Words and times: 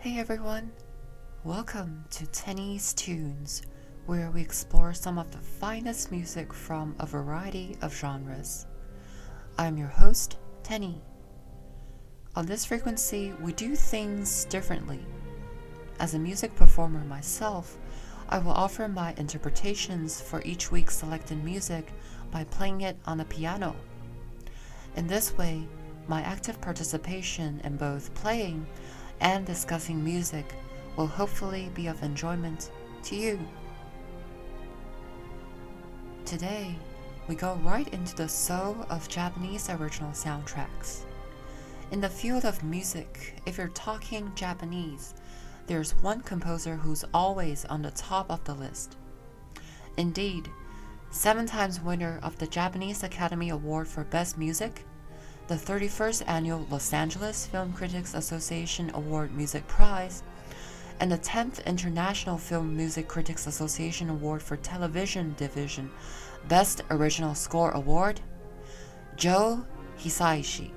Hey 0.00 0.20
everyone, 0.20 0.70
welcome 1.42 2.04
to 2.10 2.26
Tenny's 2.28 2.94
Tunes, 2.94 3.62
where 4.06 4.30
we 4.30 4.40
explore 4.40 4.94
some 4.94 5.18
of 5.18 5.32
the 5.32 5.38
finest 5.38 6.12
music 6.12 6.52
from 6.52 6.94
a 7.00 7.04
variety 7.04 7.76
of 7.82 7.92
genres. 7.92 8.66
I'm 9.58 9.76
your 9.76 9.88
host, 9.88 10.38
Tenny. 10.62 11.02
On 12.36 12.46
this 12.46 12.64
frequency, 12.64 13.32
we 13.40 13.52
do 13.54 13.74
things 13.74 14.44
differently. 14.44 15.04
As 15.98 16.14
a 16.14 16.18
music 16.20 16.54
performer 16.54 17.02
myself, 17.04 17.76
I 18.28 18.38
will 18.38 18.52
offer 18.52 18.86
my 18.86 19.14
interpretations 19.16 20.20
for 20.20 20.40
each 20.44 20.70
week's 20.70 20.96
selected 20.96 21.42
music 21.42 21.92
by 22.30 22.44
playing 22.44 22.82
it 22.82 22.96
on 23.04 23.18
the 23.18 23.24
piano. 23.24 23.74
In 24.94 25.08
this 25.08 25.36
way, 25.36 25.66
my 26.06 26.22
active 26.22 26.60
participation 26.60 27.60
in 27.64 27.76
both 27.76 28.14
playing 28.14 28.64
and 29.20 29.46
discussing 29.46 30.02
music 30.02 30.54
will 30.96 31.06
hopefully 31.06 31.70
be 31.74 31.86
of 31.86 32.02
enjoyment 32.02 32.70
to 33.04 33.16
you. 33.16 33.38
Today, 36.24 36.76
we 37.28 37.34
go 37.34 37.54
right 37.62 37.88
into 37.88 38.16
the 38.16 38.28
soul 38.28 38.84
of 38.90 39.08
Japanese 39.08 39.70
original 39.70 40.10
soundtracks. 40.12 41.04
In 41.90 42.00
the 42.00 42.08
field 42.08 42.44
of 42.44 42.62
music, 42.62 43.40
if 43.46 43.56
you're 43.58 43.68
talking 43.68 44.32
Japanese, 44.34 45.14
there's 45.66 45.92
one 46.02 46.20
composer 46.20 46.76
who's 46.76 47.04
always 47.14 47.64
on 47.66 47.82
the 47.82 47.90
top 47.92 48.30
of 48.30 48.42
the 48.44 48.54
list. 48.54 48.96
Indeed, 49.96 50.50
seven 51.10 51.46
times 51.46 51.80
winner 51.80 52.20
of 52.22 52.38
the 52.38 52.46
Japanese 52.46 53.02
Academy 53.02 53.50
Award 53.50 53.88
for 53.88 54.04
Best 54.04 54.38
Music, 54.38 54.84
the 55.48 55.54
31st 55.54 56.24
Annual 56.26 56.66
Los 56.70 56.92
Angeles 56.92 57.46
Film 57.46 57.72
Critics 57.72 58.12
Association 58.12 58.90
Award 58.92 59.34
Music 59.34 59.66
Prize, 59.66 60.22
and 61.00 61.10
the 61.10 61.16
10th 61.16 61.64
International 61.64 62.36
Film 62.36 62.76
Music 62.76 63.08
Critics 63.08 63.46
Association 63.46 64.10
Award 64.10 64.42
for 64.42 64.58
Television 64.58 65.34
Division 65.38 65.90
Best 66.48 66.82
Original 66.90 67.34
Score 67.34 67.70
Award, 67.70 68.20
Joe 69.16 69.64
Hisaishi. 69.98 70.70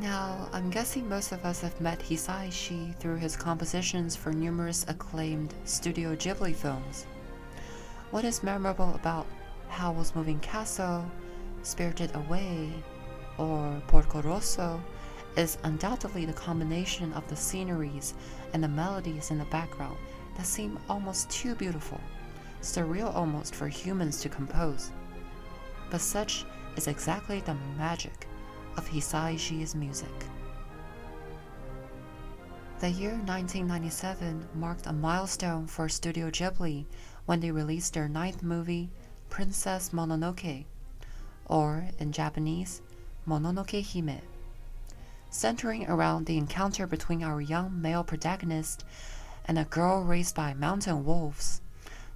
Now, 0.00 0.48
I'm 0.52 0.68
guessing 0.68 1.08
most 1.08 1.30
of 1.30 1.44
us 1.44 1.60
have 1.60 1.80
met 1.80 2.00
Hisaishi 2.00 2.96
through 2.96 3.16
his 3.16 3.36
compositions 3.36 4.16
for 4.16 4.32
numerous 4.32 4.84
acclaimed 4.88 5.54
Studio 5.64 6.16
Ghibli 6.16 6.56
films. 6.56 7.06
What 8.10 8.24
is 8.24 8.42
memorable 8.42 8.92
about 8.96 9.26
Howl's 9.68 10.14
Moving 10.16 10.40
Castle, 10.40 11.08
Spirited 11.66 12.14
Away, 12.14 12.70
or 13.38 13.82
Porco 13.88 14.22
Rosso 14.22 14.80
is 15.36 15.58
undoubtedly 15.64 16.24
the 16.24 16.32
combination 16.32 17.12
of 17.14 17.26
the 17.26 17.34
sceneries 17.34 18.14
and 18.52 18.62
the 18.62 18.68
melodies 18.68 19.32
in 19.32 19.38
the 19.38 19.46
background 19.46 19.96
that 20.36 20.46
seem 20.46 20.78
almost 20.88 21.28
too 21.28 21.56
beautiful, 21.56 22.00
surreal 22.62 23.12
almost 23.12 23.52
for 23.52 23.66
humans 23.66 24.20
to 24.20 24.28
compose. 24.28 24.92
But 25.90 26.02
such 26.02 26.44
is 26.76 26.86
exactly 26.86 27.40
the 27.40 27.56
magic 27.76 28.28
of 28.76 28.88
Hisaishi's 28.88 29.74
music. 29.74 30.24
The 32.78 32.90
year 32.90 33.16
1997 33.26 34.50
marked 34.54 34.86
a 34.86 34.92
milestone 34.92 35.66
for 35.66 35.88
Studio 35.88 36.30
Ghibli 36.30 36.86
when 37.24 37.40
they 37.40 37.50
released 37.50 37.94
their 37.94 38.08
ninth 38.08 38.44
movie, 38.44 38.88
Princess 39.30 39.90
Mononoke 39.90 40.64
or 41.46 41.88
in 41.98 42.12
Japanese, 42.12 42.82
Mononoke 43.26 43.82
Hime. 43.82 44.20
Centering 45.30 45.88
around 45.88 46.26
the 46.26 46.38
encounter 46.38 46.86
between 46.86 47.22
our 47.22 47.40
young 47.40 47.80
male 47.80 48.04
protagonist 48.04 48.84
and 49.46 49.58
a 49.58 49.64
girl 49.64 50.02
raised 50.02 50.34
by 50.34 50.54
mountain 50.54 51.04
wolves, 51.04 51.60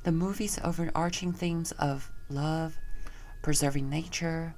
the 0.04 0.12
movie's 0.12 0.58
overarching 0.64 1.32
themes 1.32 1.72
of 1.72 2.10
love, 2.28 2.78
preserving 3.42 3.88
nature, 3.90 4.54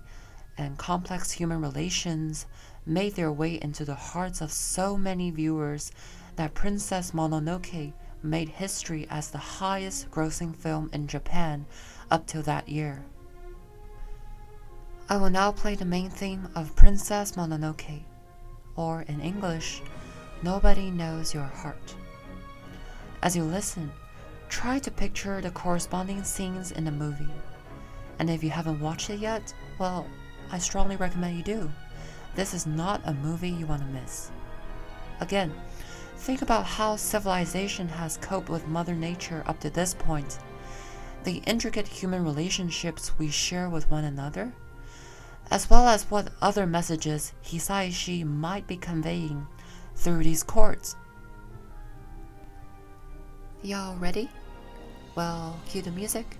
and 0.57 0.79
complex 0.79 1.33
human 1.33 1.61
relations 1.61 2.47
made 2.85 3.15
their 3.15 3.33
way 3.33 3.59
into 3.61 3.85
the 3.85 3.95
hearts 3.95 4.41
of 4.41 4.53
so 4.53 4.97
many 4.97 5.31
viewers 5.31 5.93
that 6.37 6.55
Princess 6.55 7.13
Mononoke 7.13 7.93
made 8.23 8.49
history 8.49 9.07
as 9.11 9.31
the 9.31 9.39
highest 9.39 10.11
grossing 10.11 10.55
film 10.55 10.89
in 10.93 11.07
Japan 11.07 11.67
up 12.11 12.27
till 12.27 12.43
that 12.43 12.69
year. 12.69 13.05
I 15.13 15.17
will 15.17 15.29
now 15.29 15.53
play 15.53 15.75
the 15.75 15.85
main 15.85 16.09
theme 16.09 16.49
of 16.55 16.75
Princess 16.75 17.33
Mononoke, 17.33 18.03
or 18.77 19.03
in 19.03 19.21
English, 19.21 19.83
Nobody 20.43 20.91
Knows 20.91 21.35
Your 21.35 21.43
Heart. 21.43 21.95
As 23.23 23.37
you 23.37 23.45
listen, 23.45 23.93
try 24.49 24.79
to 24.79 24.91
picture 24.91 25.43
the 25.43 25.51
corresponding 25.51 26.25
scenes 26.25 26.73
in 26.73 26.87
the 26.87 26.91
movie. 26.91 27.29
And 28.19 28.31
if 28.31 28.43
you 28.43 28.49
haven't 28.49 28.81
watched 28.81 29.11
it 29.11 29.19
yet, 29.19 29.53
well, 29.79 30.07
I 30.51 30.57
strongly 30.57 30.97
recommend 30.97 31.37
you 31.37 31.45
do. 31.45 31.71
This 32.35 32.55
is 32.55 32.67
not 32.67 33.03
a 33.05 33.13
movie 33.13 33.51
you 33.51 33.67
want 33.67 33.83
to 33.83 33.89
miss. 33.89 34.31
Again, 35.21 35.53
think 36.17 36.41
about 36.41 36.65
how 36.65 36.97
civilization 36.97 37.87
has 37.87 38.17
coped 38.17 38.49
with 38.49 38.67
Mother 38.67 38.95
Nature 38.95 39.45
up 39.47 39.61
to 39.61 39.69
this 39.69 39.93
point. 39.93 40.39
The 41.25 41.43
intricate 41.47 41.87
human 41.87 42.25
relationships 42.25 43.13
we 43.19 43.29
share 43.29 43.69
with 43.69 43.91
one 43.91 44.05
another, 44.05 44.55
as 45.53 45.69
well 45.69 45.87
as 45.87 46.05
what 46.05 46.33
other 46.41 46.65
messages 46.65 47.35
Hisaishi 47.45 48.25
might 48.25 48.67
be 48.67 48.75
conveying 48.75 49.47
through 49.95 50.25
these 50.25 50.43
chords. 50.43 50.97
Y'all 53.63 53.95
ready? 53.99 54.31
Well, 55.15 55.61
cue 55.69 55.83
the 55.83 55.91
music. 55.91 56.39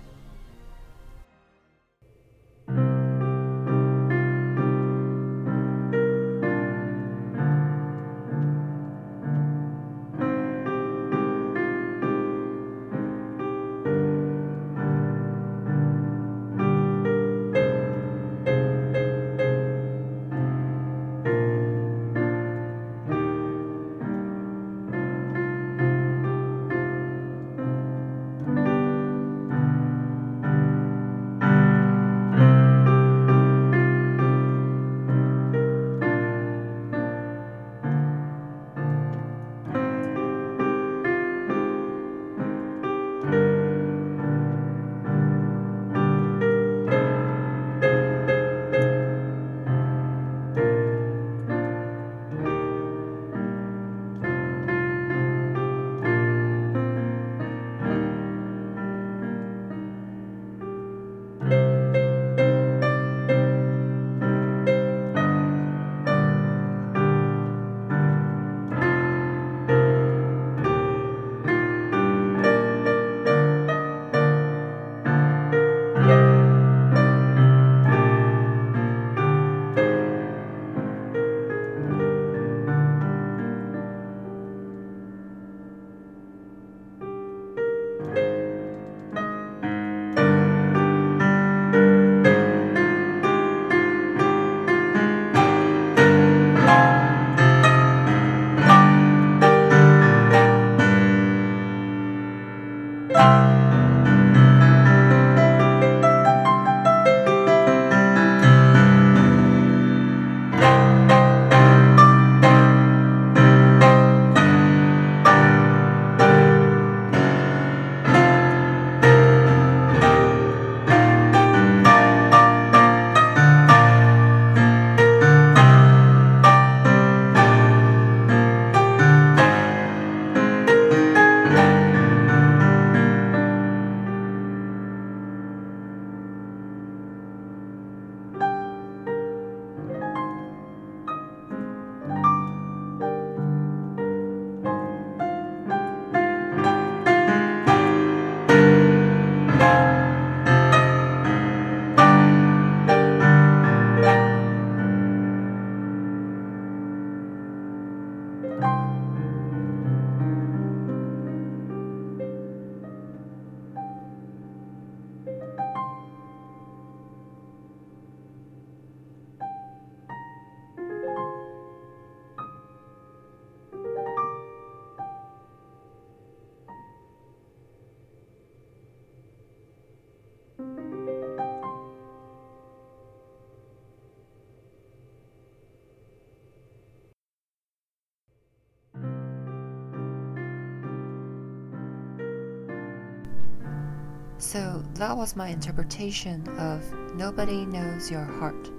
So 194.43 194.83
that 194.95 195.15
was 195.15 195.37
my 195.37 195.47
interpretation 195.47 196.45
of 196.59 196.83
Nobody 197.15 197.65
Knows 197.65 198.11
Your 198.11 198.25
Heart. 198.25 198.69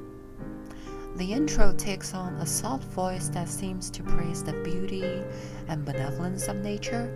The 1.17 1.33
intro 1.33 1.73
takes 1.73 2.13
on 2.13 2.35
a 2.35 2.47
soft 2.47 2.85
voice 2.85 3.31
that 3.31 3.49
seems 3.49 3.89
to 3.93 4.03
praise 4.03 4.45
the 4.45 4.53
beauty 4.63 5.25
and 5.67 5.83
benevolence 5.83 6.49
of 6.49 6.57
nature. 6.57 7.11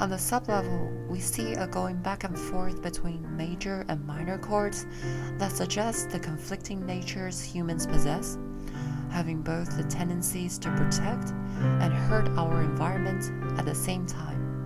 On 0.00 0.10
the 0.10 0.16
sublevel, 0.16 1.08
we 1.08 1.18
see 1.18 1.54
a 1.54 1.66
going 1.66 1.96
back 2.02 2.24
and 2.24 2.38
forth 2.38 2.82
between 2.82 3.36
major 3.38 3.86
and 3.88 4.06
minor 4.06 4.36
chords 4.36 4.84
that 5.38 5.50
suggests 5.50 6.04
the 6.04 6.20
conflicting 6.20 6.84
natures 6.84 7.42
humans 7.42 7.86
possess, 7.86 8.36
having 9.10 9.40
both 9.40 9.78
the 9.78 9.84
tendencies 9.84 10.58
to 10.58 10.68
protect 10.72 11.30
and 11.80 11.90
hurt 11.90 12.28
our 12.36 12.62
environment 12.62 13.32
at 13.58 13.64
the 13.64 13.74
same 13.74 14.04
time. 14.04 14.59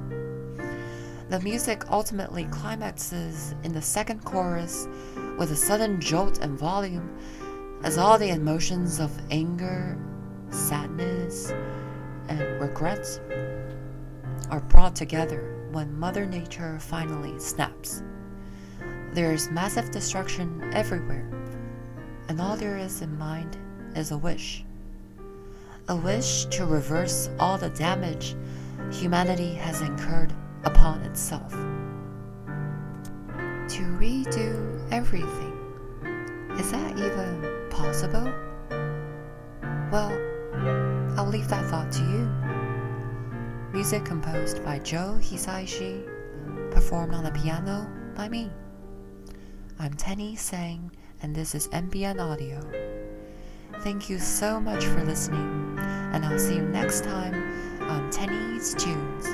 The 1.30 1.40
music 1.40 1.90
ultimately 1.90 2.44
climaxes 2.50 3.54
in 3.62 3.72
the 3.72 3.80
second 3.80 4.24
chorus 4.24 4.86
with 5.38 5.50
a 5.50 5.56
sudden 5.56 6.00
jolt 6.00 6.42
in 6.42 6.56
volume 6.56 7.18
as 7.82 7.96
all 7.96 8.18
the 8.18 8.28
emotions 8.28 9.00
of 9.00 9.10
anger, 9.30 9.98
sadness, 10.50 11.50
and 12.28 12.40
regret 12.60 13.06
are 14.50 14.60
brought 14.60 14.94
together 14.94 15.66
when 15.72 15.98
Mother 15.98 16.26
Nature 16.26 16.78
finally 16.78 17.38
snaps. 17.38 18.02
There 19.12 19.32
is 19.32 19.50
massive 19.50 19.90
destruction 19.90 20.70
everywhere, 20.74 21.28
and 22.28 22.40
all 22.40 22.56
there 22.56 22.76
is 22.76 23.00
in 23.00 23.18
mind 23.18 23.56
is 23.96 24.10
a 24.10 24.18
wish. 24.18 24.64
A 25.88 25.96
wish 25.96 26.44
to 26.46 26.66
reverse 26.66 27.30
all 27.38 27.56
the 27.56 27.70
damage 27.70 28.36
humanity 28.90 29.54
has 29.54 29.80
incurred 29.80 30.32
upon 30.64 31.02
itself. 31.02 31.52
To 33.68 33.82
redo 33.98 34.92
everything. 34.92 35.52
Is 36.58 36.70
that 36.70 36.98
even 36.98 37.68
possible? 37.70 38.32
Well, 39.90 40.12
I'll 41.16 41.26
leave 41.28 41.48
that 41.48 41.64
thought 41.66 41.90
to 41.92 42.02
you. 42.02 42.30
Music 43.72 44.04
composed 44.04 44.64
by 44.64 44.78
Joe 44.78 45.18
Hisaishi, 45.20 46.04
performed 46.70 47.14
on 47.14 47.24
the 47.24 47.32
piano 47.32 47.90
by 48.14 48.28
me. 48.28 48.50
I'm 49.78 49.94
Tenny 49.94 50.36
Sang, 50.36 50.92
and 51.22 51.34
this 51.34 51.54
is 51.54 51.68
NBN 51.68 52.20
Audio. 52.20 52.60
Thank 53.80 54.08
you 54.08 54.18
so 54.18 54.60
much 54.60 54.84
for 54.84 55.02
listening, 55.04 55.76
and 55.78 56.24
I'll 56.24 56.38
see 56.38 56.54
you 56.56 56.62
next 56.62 57.02
time 57.02 57.34
on 57.82 58.10
Tenny's 58.10 58.74
Tune. 58.74 59.33